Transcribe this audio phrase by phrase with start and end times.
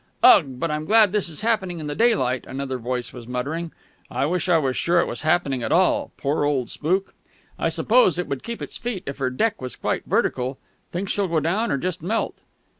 [0.23, 0.59] "Ugh!
[0.59, 3.71] But I'm glad this happened in the daylight," another voice was muttering.
[4.09, 6.11] "I wish I was sure it was happening at all....
[6.17, 7.13] Poor old spook!"
[7.59, 10.57] "I suppose it would keep its feet if her deck was quite vertical.
[10.91, 12.39] Think she'll go down, or just melt?"